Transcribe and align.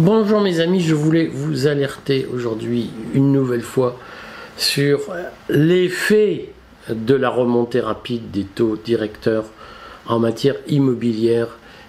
Bonjour 0.00 0.40
mes 0.40 0.58
amis, 0.58 0.80
je 0.80 0.92
voulais 0.92 1.30
vous 1.32 1.68
alerter 1.68 2.26
aujourd'hui 2.34 2.90
une 3.14 3.30
nouvelle 3.30 3.62
fois 3.62 3.96
sur 4.56 5.02
l'effet 5.48 6.48
de 6.88 7.14
la 7.14 7.30
remontée 7.30 7.78
rapide 7.78 8.32
des 8.32 8.42
taux 8.42 8.76
directeurs 8.76 9.44
en 10.06 10.18
matière 10.18 10.56
immobilière 10.66 11.46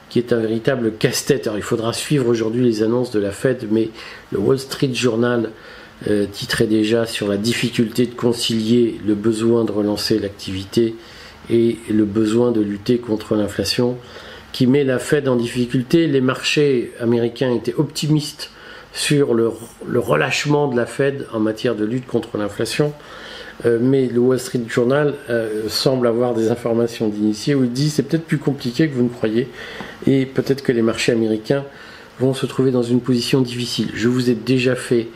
qui 0.09 0.19
est 0.19 0.33
un 0.33 0.39
véritable 0.39 0.93
casse-tête. 0.99 1.47
Alors 1.47 1.57
il 1.57 1.63
faudra 1.63 1.93
suivre 1.93 2.27
aujourd'hui 2.27 2.63
les 2.63 2.83
annonces 2.83 3.09
de 3.09 3.19
la 3.19 3.31
Fed, 3.31 3.67
mais 3.71 3.89
le 4.31 4.37
Wall 4.37 4.59
Street 4.59 4.93
Journal 4.93 5.49
euh, 6.07 6.27
titrait 6.31 6.67
déjà 6.67 7.07
sur 7.07 7.27
la 7.27 7.37
difficulté 7.37 8.05
de 8.05 8.13
concilier 8.13 9.01
le 9.03 9.15
besoin 9.15 9.65
de 9.65 9.71
relancer 9.71 10.19
l'activité 10.19 10.93
et 11.49 11.79
le 11.89 12.05
besoin 12.05 12.51
de 12.51 12.61
lutter 12.61 12.99
contre 12.99 13.33
l'inflation 13.33 13.97
qui 14.55 14.67
met 14.67 14.85
la 14.85 14.99
Fed 14.99 15.27
en 15.27 15.35
difficulté. 15.35 16.07
Les 16.07 16.21
marchés 16.21 16.93
américains 17.01 17.53
étaient 17.53 17.73
optimistes 17.73 18.51
sur 18.93 19.33
le, 19.33 19.51
relâchement 19.93 20.69
de 20.69 20.77
la 20.77 20.85
Fed 20.85 21.27
en 21.33 21.41
matière 21.41 21.75
de 21.75 21.83
lutte 21.83 22.07
contre 22.07 22.37
l'inflation. 22.37 22.93
Euh, 23.65 23.79
mais 23.81 24.07
le 24.07 24.17
Wall 24.17 24.39
Street 24.39 24.61
Journal 24.69 25.15
euh, 25.29 25.67
semble 25.67 26.07
avoir 26.07 26.33
des 26.33 26.51
informations 26.51 27.09
d'initiés 27.09 27.53
où 27.53 27.65
il 27.65 27.71
dit 27.73 27.89
c'est 27.89 28.03
peut-être 28.03 28.23
plus 28.23 28.37
compliqué 28.37 28.87
que 28.87 28.93
vous 28.95 29.03
ne 29.03 29.09
croyez 29.09 29.49
et 30.07 30.25
peut-être 30.25 30.63
que 30.63 30.71
les 30.71 30.81
marchés 30.81 31.11
américains 31.11 31.65
vont 32.21 32.33
se 32.33 32.45
trouver 32.45 32.71
dans 32.71 32.83
une 32.83 33.01
position 33.01 33.41
difficile. 33.41 33.89
Je 33.93 34.07
vous 34.07 34.29
ai 34.29 34.35
déjà 34.35 34.75
fait 34.75 35.09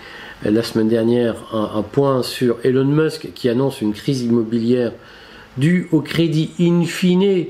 euh, 0.45 0.51
la 0.51 0.63
semaine 0.63 0.89
dernière 0.89 1.35
un, 1.53 1.79
un, 1.79 1.81
point 1.81 2.23
sur 2.23 2.57
Elon 2.65 2.83
Musk 2.83 3.29
qui 3.35 3.47
annonce 3.47 3.79
une 3.79 3.93
crise 3.93 4.21
immobilière 4.21 4.91
due 5.57 5.87
au 5.93 6.01
crédit 6.01 6.51
in 6.59 6.83
fine 6.83 7.45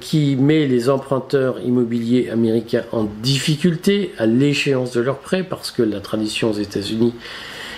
qui 0.00 0.36
met 0.36 0.66
les 0.66 0.88
emprunteurs 0.88 1.60
immobiliers 1.60 2.30
américains 2.30 2.84
en 2.92 3.04
difficulté 3.22 4.12
à 4.16 4.26
l'échéance 4.26 4.92
de 4.92 5.00
leurs 5.00 5.18
prêts 5.18 5.42
parce 5.42 5.70
que 5.70 5.82
la 5.82 6.00
tradition 6.00 6.50
aux 6.50 6.54
États-Unis 6.54 7.14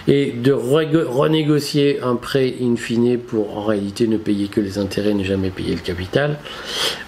est 0.08 0.40
de 0.40 0.52
renégocier 0.52 2.00
un 2.02 2.16
prêt 2.16 2.54
in 2.62 2.76
fine 2.76 3.18
pour 3.18 3.58
en 3.58 3.64
réalité 3.64 4.06
ne 4.06 4.16
payer 4.16 4.48
que 4.48 4.60
les 4.60 4.78
intérêts, 4.78 5.12
ne 5.12 5.22
jamais 5.22 5.50
payer 5.50 5.74
le 5.74 5.80
capital, 5.80 6.38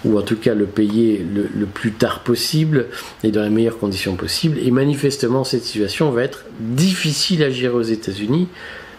ou 0.05 0.19
en 0.19 0.21
tout 0.21 0.35
cas 0.35 0.53
le 0.53 0.65
payer 0.65 1.25
le, 1.33 1.49
le 1.53 1.65
plus 1.65 1.91
tard 1.91 2.19
possible 2.19 2.87
et 3.23 3.31
dans 3.31 3.41
les 3.41 3.49
meilleures 3.49 3.79
conditions 3.79 4.15
possibles. 4.15 4.59
Et 4.59 4.69
manifestement, 4.69 5.43
cette 5.43 5.63
situation 5.63 6.11
va 6.11 6.23
être 6.23 6.45
difficile 6.59 7.43
à 7.43 7.49
gérer 7.49 7.73
aux 7.73 7.81
États-Unis. 7.81 8.47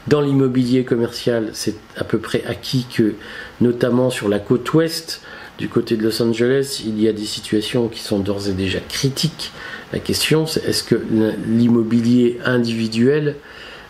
Dans 0.09 0.21
l'immobilier 0.21 0.83
commercial, 0.83 1.51
c'est 1.53 1.77
à 1.97 2.03
peu 2.03 2.19
près 2.19 2.43
acquis 2.45 2.87
que, 2.93 3.15
notamment 3.61 4.11
sur 4.11 4.29
la 4.29 4.41
côte 4.41 4.73
ouest, 4.75 5.21
du 5.59 5.69
côté 5.69 5.97
de 5.97 6.03
Los 6.03 6.23
Angeles, 6.23 6.83
il 6.85 7.01
y 7.01 7.09
a 7.09 7.13
des 7.13 7.25
situations 7.25 7.89
qui 7.89 8.01
sont 8.01 8.19
d'ores 8.19 8.49
et 8.49 8.53
déjà 8.53 8.81
critiques. 8.81 9.53
La 9.93 9.99
question, 9.99 10.47
c'est 10.47 10.65
est-ce 10.65 10.83
que 10.83 11.01
l'immobilier 11.47 12.39
individuel 12.45 13.37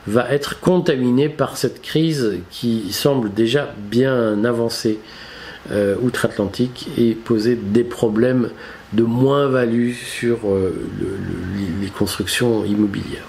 va 0.06 0.30
être 0.30 0.60
contaminé 0.60 1.28
par 1.28 1.56
cette 1.56 1.80
crise 1.80 2.38
qui 2.50 2.92
semble 2.92 3.32
déjà 3.32 3.72
bien 3.90 4.44
avancée 4.44 4.98
euh, 5.70 5.94
outre-Atlantique 6.02 6.88
et 6.98 7.14
poser 7.14 7.54
des 7.54 7.84
problèmes 7.84 8.50
de 8.92 9.04
moins-value 9.04 9.92
sur 9.92 10.38
euh, 10.48 10.74
les 11.80 11.88
constructions 11.88 12.64
immobilières. 12.64 13.26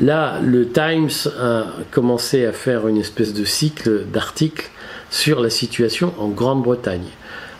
Là, 0.00 0.40
le 0.40 0.68
Times 0.68 1.10
a 1.40 1.66
commencé 1.90 2.46
à 2.46 2.52
faire 2.52 2.86
une 2.86 2.96
espèce 2.96 3.34
de 3.34 3.44
cycle 3.44 4.04
d'articles 4.04 4.70
sur 5.12 5.40
la 5.40 5.50
situation 5.50 6.12
en 6.18 6.28
Grande-Bretagne. 6.28 7.06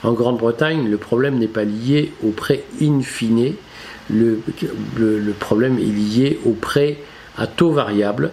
En 0.03 0.15
Grande-Bretagne, 0.15 0.89
le 0.89 0.97
problème 0.97 1.39
n'est 1.39 1.47
pas 1.47 1.65
lié 1.65 2.13
au 2.25 2.31
prêt 2.31 2.65
in 2.81 3.03
fine, 3.03 3.53
le, 4.11 4.41
problème 5.39 5.79
est 5.79 5.83
lié 5.83 6.41
au 6.45 6.53
prêt 6.53 6.97
à 7.37 7.47
taux 7.47 7.71
variable, 7.71 8.33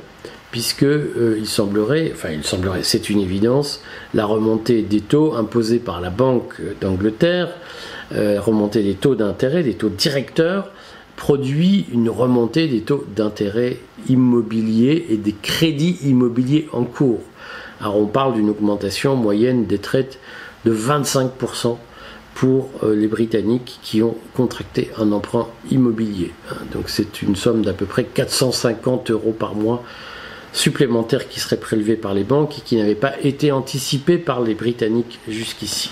puisque 0.52 0.84
euh, 0.84 1.36
il 1.38 1.46
semblerait, 1.46 2.12
enfin 2.16 2.30
il 2.32 2.44
semblerait, 2.44 2.82
c'est 2.82 3.10
une 3.10 3.20
évidence, 3.20 3.84
la 4.16 4.26
remontée 4.26 4.82
des 4.82 5.02
taux 5.02 5.36
imposés 5.36 5.80
par 5.80 6.02
la 6.02 6.10
Banque 6.10 6.60
d'Angleterre, 6.82 7.50
euh, 8.14 8.40
remontée 8.42 8.82
des 8.82 8.96
taux 8.96 9.16
d'intérêt, 9.16 9.64
des 9.64 9.76
taux 9.76 9.90
directeurs, 9.90 10.72
produit 11.18 11.86
une 11.92 12.10
remontée 12.10 12.68
des 12.68 12.82
taux 12.82 13.06
d'intérêt 13.16 13.78
immobiliers 14.08 15.08
et 15.10 15.18
des 15.18 15.36
crédits 15.40 16.00
immobiliers 16.04 16.70
en 16.72 16.86
cours. 16.86 17.22
Alors 17.82 17.98
on 17.98 18.08
parle 18.08 18.34
d'une 18.34 18.50
augmentation 18.50 19.16
moyenne 19.16 19.66
des 19.66 19.78
traites 19.78 20.20
de 20.66 20.76
25% 20.76 21.78
pour 22.36 22.70
euh, 22.84 22.96
les 22.96 23.08
Britanniques 23.08 23.80
qui 23.82 24.02
ont 24.02 24.16
contracté 24.36 24.92
un 24.98 25.12
emprunt 25.12 25.48
immobilier. 25.72 26.32
Hein, 26.52 26.56
donc 26.74 26.90
c'est 26.90 27.22
une 27.22 27.36
somme 27.36 27.64
d'à 27.64 27.74
peu 27.74 27.86
près 27.86 28.04
450 28.04 29.12
euros 29.12 29.36
par 29.38 29.56
mois 29.56 29.84
supplémentaires 30.52 31.28
qui 31.30 31.40
seraient 31.40 31.60
prélevés 31.60 31.96
par 31.96 32.14
les 32.14 32.24
banques 32.24 32.58
et 32.58 32.62
qui 32.62 32.76
n'avaient 32.76 32.96
pas 32.96 33.14
été 33.22 33.52
anticipés 33.52 34.18
par 34.18 34.42
les 34.42 34.56
Britanniques 34.56 35.20
jusqu'ici. 35.28 35.92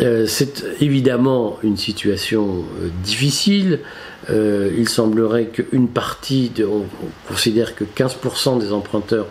Euh, 0.00 0.26
c'est 0.26 0.64
évidemment 0.80 1.58
une 1.62 1.76
situation 1.76 2.64
euh, 2.80 2.88
difficile. 3.02 3.80
il 4.28 4.88
semblerait 4.88 5.46
qu'une 5.46 5.88
partie, 5.88 6.52
on, 6.60 6.84
considère 7.28 7.74
que 7.74 7.84
15% 7.84 8.60
des 8.60 8.72
emprunteurs 8.72 9.26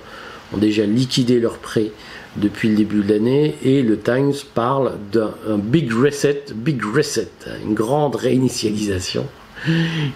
ont 0.54 0.58
déjà 0.58 0.86
liquidé 0.86 1.40
leurs 1.40 1.58
prêts 1.58 1.92
depuis 2.38 2.70
le 2.70 2.76
début 2.76 3.02
de 3.02 3.14
l'année 3.14 3.56
et 3.64 3.82
le 3.82 4.00
Times 4.00 4.34
parle 4.54 4.94
d'un 5.12 5.34
big 5.58 5.92
reset, 5.92 6.46
big 6.56 6.82
reset, 6.84 7.30
une 7.66 7.74
grande 7.74 8.16
réinitialisation, 8.16 9.26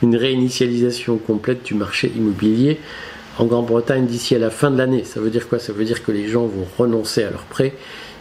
une 0.02 0.16
réinitialisation 0.16 1.18
complète 1.18 1.64
du 1.64 1.74
marché 1.74 2.12
immobilier 2.16 2.80
en 3.38 3.46
Grande-Bretagne 3.46 4.06
d'ici 4.06 4.34
à 4.36 4.40
la 4.40 4.50
fin 4.50 4.72
de 4.72 4.78
l'année. 4.78 5.04
Ça 5.04 5.20
veut 5.20 5.30
dire 5.30 5.50
quoi? 5.50 5.60
Ça 5.60 5.74
veut 5.74 5.84
dire 5.84 6.04
que 6.04 6.12
les 6.12 6.28
gens 6.28 6.46
vont 6.46 6.66
renoncer 6.78 7.24
à 7.24 7.32
leurs 7.32 7.44
prêts 7.44 7.74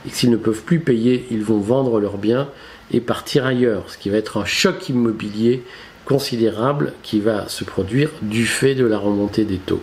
et 0.07 0.11
s'ils 0.11 0.31
ne 0.31 0.37
peuvent 0.37 0.63
plus 0.63 0.81
payer, 0.81 1.27
ils 1.31 1.45
vont 1.45 1.61
vendre 1.61 2.01
leurs 2.01 2.19
biens 2.19 2.49
et 2.93 3.01
partir 3.01 3.47
ailleurs, 3.47 3.85
ce 3.89 3.97
qui 3.97 4.11
va 4.11 4.19
être 4.19 4.37
un 4.39 4.45
choc 4.45 4.89
immobilier 4.89 5.63
considérable 6.05 6.93
qui 7.03 7.21
va 7.21 7.49
se 7.49 7.65
produire 7.65 8.11
du 8.23 8.47
fait 8.47 8.75
de 8.75 8.85
la 8.85 8.99
remontée 8.99 9.45
des 9.45 9.59
taux. 9.59 9.83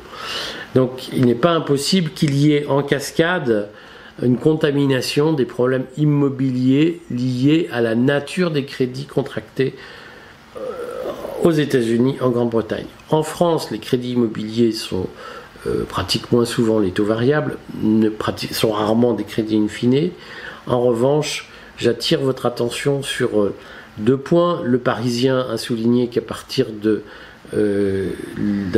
Donc 0.76 1.10
il 1.14 1.26
n'est 1.26 1.36
pas 1.36 1.52
impossible 1.52 2.12
qu'il 2.12 2.36
y 2.36 2.54
ait 2.54 2.66
en 2.68 2.84
cascade 2.84 3.70
une 4.22 4.38
contamination 4.38 5.34
des 5.34 5.46
problèmes 5.46 5.86
immobiliers 5.98 7.02
liés 7.10 7.70
à 7.72 7.82
la 7.82 7.96
nature 7.96 8.52
des 8.52 8.66
crédits 8.66 9.06
contractés 9.06 9.74
euh, 10.58 10.60
aux 11.44 11.52
États-Unis, 11.52 12.18
en 12.22 12.30
Grande-Bretagne. 12.30 12.86
En 13.10 13.24
France, 13.24 13.72
les 13.72 13.80
crédits 13.80 14.12
immobiliers 14.12 14.74
sont 14.74 15.08
euh, 15.66 15.86
pratiquement 15.86 16.40
moins 16.40 16.46
souvent 16.46 16.80
les 16.80 16.92
taux 16.92 17.06
variables, 17.06 17.58
ne 17.82 18.10
sont 18.52 18.72
rarement 18.72 19.14
des 19.14 19.24
crédits 19.24 19.58
in 19.58 19.68
fine. 19.68 20.12
En 20.68 20.82
revanche, 20.82 21.50
j'attire 21.78 22.22
votre 22.22 22.46
attention 22.46 23.02
sur 23.02 23.42
euh, 23.42 23.56
deux 23.98 24.18
points. 24.18 24.62
Le 24.64 24.78
Parisien 24.78 25.46
a 25.50 25.58
souligné 25.58 26.08
qu'à 26.08 26.22
partir 26.22 26.68
de, 26.72 27.04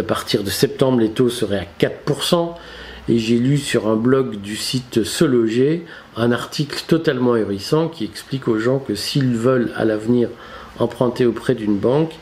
partir 0.08 0.44
de 0.44 0.50
septembre, 0.50 1.00
les 1.00 1.10
taux 1.10 1.30
seraient 1.30 1.68
à 1.82 1.86
4% 1.86 2.56
et 3.10 3.20
j'ai 3.20 3.38
lu 3.38 3.58
sur 3.58 3.88
un 3.88 3.96
blog 3.96 4.38
du 4.38 4.56
site 4.56 5.04
Se 5.04 5.26
Loger 5.26 5.86
un 6.16 6.32
article 6.32 6.82
totalement 6.88 7.36
hérissant 7.36 7.88
qui 7.90 8.06
explique 8.06 8.48
aux 8.48 8.60
gens 8.60 8.80
que 8.80 8.96
s'ils 8.96 9.36
veulent 9.36 9.72
à 9.76 9.84
l'avenir 9.84 10.30
emprunter 10.80 11.26
auprès 11.26 11.54
d'une 11.54 11.78
banque, 11.78 12.14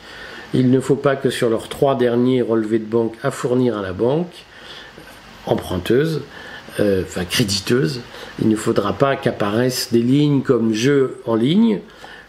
il 0.54 0.70
ne 0.70 0.80
faut 0.80 0.96
pas 0.96 1.16
que 1.16 1.30
sur 1.30 1.48
leurs 1.48 1.68
trois 1.68 1.94
derniers 1.94 2.42
relevés 2.42 2.78
de 2.78 2.84
banque 2.84 3.14
à 3.22 3.30
fournir 3.30 3.78
à 3.78 3.82
la 3.82 3.92
banque 3.92 4.32
emprunteuse, 5.46 6.22
euh, 6.80 7.02
enfin 7.02 7.24
créditeuse, 7.24 8.00
il 8.40 8.48
ne 8.48 8.56
faudra 8.56 8.92
pas 8.92 9.16
qu'apparaissent 9.16 9.92
des 9.92 10.02
lignes 10.02 10.42
comme 10.42 10.72
jeu 10.72 11.20
en 11.26 11.34
ligne 11.34 11.80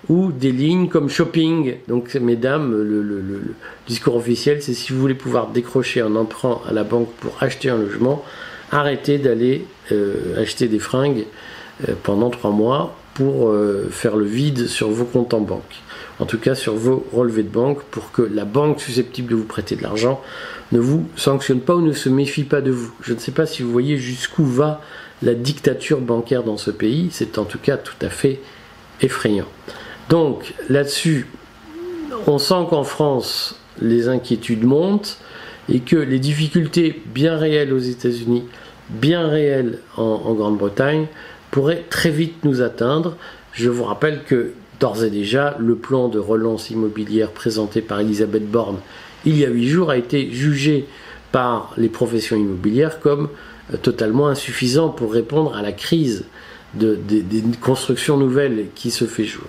ou 0.10 0.32
des 0.32 0.52
lignes 0.52 0.90
comme 0.90 1.10
shopping. 1.10 1.76
Donc, 1.88 2.16
mesdames, 2.16 2.72
le 2.72 3.56
discours 3.88 4.16
officiel, 4.16 4.62
c'est 4.62 4.74
si 4.74 4.94
vous 4.94 5.00
voulez 5.00 5.14
pouvoir 5.14 5.48
décrocher 5.48 6.02
un 6.02 6.16
emprunt 6.16 6.62
à 6.68 6.74
la 6.74 6.84
banque 6.84 7.10
pour 7.20 7.42
acheter 7.42 7.70
un 7.70 7.78
logement, 7.78 8.24
arrêtez 8.72 9.18
d'aller 9.18 9.66
euh, 9.92 10.42
acheter 10.42 10.68
des 10.68 10.80
fringues 10.80 11.26
euh, 11.88 11.94
pendant 12.04 12.30
trois 12.30 12.52
mois 12.52 12.96
pour 13.14 13.50
euh, 13.50 13.88
faire 13.92 14.16
le 14.16 14.26
vide 14.26 14.68
sur 14.68 14.90
vos 14.90 15.06
comptes 15.06 15.34
en 15.34 15.42
banque. 15.42 15.82
En 16.20 16.26
tout 16.26 16.40
cas 16.40 16.56
sur 16.56 16.76
vos 16.76 17.06
relevés 17.12 17.44
de 17.44 17.50
banque 17.50 17.84
pour 17.92 18.12
que 18.12 18.22
la 18.22 18.46
banque 18.46 18.80
susceptible 18.80 19.32
de 19.32 19.36
vous 19.36 19.44
prêter 19.44 19.76
de 19.76 19.84
l'argent 19.84 20.22
ne 20.72 20.80
vous 20.80 21.08
sanctionne 21.16 21.60
pas 21.60 21.76
ou 21.76 21.82
ne 21.82 21.94
se 21.94 22.10
méfie 22.10 22.44
pas 22.44 22.62
de 22.62 22.72
vous. 22.72 22.92
Je 23.02 23.14
ne 23.14 23.20
sais 23.20 23.32
pas 23.32 23.46
si 23.46 23.62
vous 23.62 23.72
voyez 23.72 23.98
jusqu'où 23.98 24.46
va 24.46 24.82
la 25.22 25.34
dictature 25.34 26.00
bancaire 26.00 26.44
dans 26.44 26.58
ce 26.58 26.72
pays. 26.72 27.10
C'est 27.12 27.38
en 27.38 27.46
tout 27.46 27.60
cas 27.60 27.78
tout 27.78 27.94
à 28.02 28.10
fait 28.10 28.40
effrayant. 29.02 29.48
Donc 30.10 30.54
là-dessus, 30.70 31.28
on 32.28 32.38
sent 32.38 32.66
qu'en 32.70 32.84
France, 32.84 33.56
les 33.82 34.08
inquiétudes 34.08 34.64
montent 34.64 35.18
et 35.70 35.80
que 35.80 35.96
les 35.96 36.20
difficultés 36.20 37.02
bien 37.06 37.38
réelles 37.38 37.74
aux 37.74 37.80
États-Unis 37.80 38.44
bien 38.90 39.28
réel 39.28 39.80
en, 39.98 40.34
Grande-Bretagne 40.34 41.08
pourrait 41.52 41.86
très 41.90 42.10
vite 42.10 42.44
nous 42.44 42.62
atteindre. 42.62 43.16
Je 43.54 43.70
vous 43.70 43.86
rappelle 43.86 44.24
que 44.24 44.54
d'ores 44.80 45.04
et 45.04 45.10
déjà, 45.10 45.56
le 45.60 45.76
plan 45.76 46.10
de 46.10 46.20
relance 46.20 46.70
immobilière 46.70 47.32
présenté 47.32 47.82
par 47.82 48.02
Elisabeth 48.02 48.50
Borne 48.50 48.80
il 49.26 49.38
y 49.38 49.46
a 49.46 49.50
huit 49.50 49.70
jours 49.70 49.90
a 49.90 49.98
été 49.98 50.32
jugé 50.32 50.86
par 51.32 51.74
les 51.78 51.90
professions 51.90 52.36
immobilières 52.36 53.00
comme 53.00 53.30
euh, 53.74 53.78
totalement 53.78 54.28
insuffisant 54.28 54.90
pour 54.90 55.14
répondre 55.14 55.56
à 55.56 55.62
la 55.62 55.72
crise 55.72 56.26
de, 56.74 56.96
des 56.96 57.44
constructions 57.62 58.18
nouvelles 58.18 58.68
qui 58.76 58.90
se 58.90 59.06
fait 59.06 59.26
jour. 59.26 59.46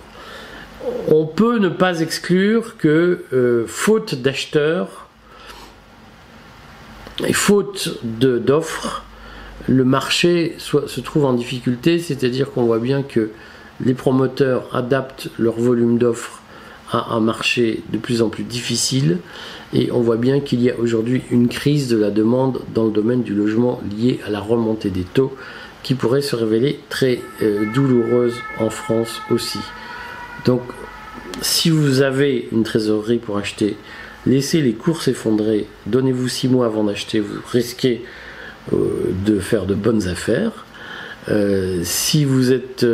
On 1.07 1.25
peut 1.25 1.57
ne 1.59 1.69
pas 1.69 2.01
exclure 2.01 2.77
que, 2.77 3.23
euh, 3.33 3.65
faute 3.67 4.15
d'acheteurs 4.15 5.07
et 7.25 7.33
faute 7.33 7.99
d'offres, 8.03 9.03
le 9.67 9.83
marché 9.83 10.55
se 10.57 10.99
trouve 10.99 11.25
en 11.25 11.33
difficulté, 11.33 11.99
c'est-à-dire 11.99 12.51
qu'on 12.51 12.65
voit 12.65 12.79
bien 12.79 13.03
que 13.03 13.31
les 13.83 13.93
promoteurs 13.93 14.75
adaptent 14.75 15.29
leur 15.39 15.55
volume 15.55 15.97
d'offres 15.97 16.41
à 16.91 17.13
un 17.13 17.19
marché 17.19 17.81
de 17.91 17.97
plus 17.97 18.21
en 18.21 18.29
plus 18.29 18.43
difficile 18.43 19.17
et 19.73 19.91
on 19.91 20.01
voit 20.01 20.17
bien 20.17 20.39
qu'il 20.39 20.61
y 20.61 20.69
a 20.69 20.77
aujourd'hui 20.77 21.23
une 21.31 21.47
crise 21.47 21.87
de 21.87 21.97
la 21.97 22.11
demande 22.11 22.61
dans 22.73 22.85
le 22.85 22.91
domaine 22.91 23.23
du 23.23 23.33
logement 23.33 23.81
liée 23.97 24.19
à 24.25 24.29
la 24.29 24.39
remontée 24.39 24.89
des 24.89 25.03
taux 25.03 25.35
qui 25.83 25.95
pourrait 25.95 26.21
se 26.21 26.35
révéler 26.35 26.79
très 26.89 27.19
euh, 27.41 27.65
douloureuse 27.73 28.35
en 28.59 28.69
France 28.69 29.21
aussi. 29.31 29.59
Donc 30.45 30.61
si 31.41 31.69
vous 31.69 32.01
avez 32.01 32.47
une 32.51 32.63
trésorerie 32.63 33.17
pour 33.17 33.37
acheter, 33.37 33.77
laissez 34.25 34.61
les 34.61 34.73
cours 34.73 35.01
s'effondrer, 35.01 35.67
donnez-vous 35.87 36.27
six 36.27 36.47
mois 36.47 36.67
avant 36.67 36.83
d'acheter, 36.83 37.19
vous 37.19 37.39
risquez 37.51 38.03
euh, 38.73 39.11
de 39.25 39.39
faire 39.39 39.65
de 39.65 39.75
bonnes 39.75 40.07
affaires. 40.07 40.65
Euh, 41.27 41.81
si 41.83 42.23
vous 42.23 42.53
êtes 42.53 42.85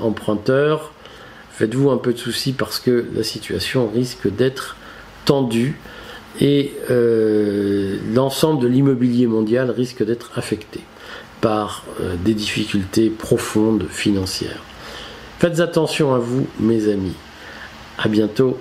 emprunteur, 0.00 0.92
faites-vous 1.50 1.90
un 1.90 1.98
peu 1.98 2.12
de 2.12 2.18
soucis 2.18 2.52
parce 2.52 2.78
que 2.78 3.04
la 3.14 3.22
situation 3.22 3.88
risque 3.88 4.32
d'être 4.34 4.76
tendue 5.24 5.76
et 6.40 6.72
euh, 6.90 7.98
l'ensemble 8.14 8.62
de 8.62 8.68
l'immobilier 8.68 9.26
mondial 9.26 9.70
risque 9.70 10.04
d'être 10.04 10.32
affecté 10.36 10.80
par 11.40 11.84
euh, 12.00 12.14
des 12.22 12.34
difficultés 12.34 13.10
profondes 13.10 13.86
financières. 13.88 14.62
Faites 15.38 15.60
attention 15.60 16.14
à 16.14 16.18
vous, 16.18 16.46
mes 16.58 16.88
amis. 16.88 17.14
À 17.98 18.08
bientôt 18.08 18.58